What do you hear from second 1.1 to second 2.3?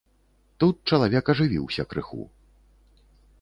ажывіўся крыху.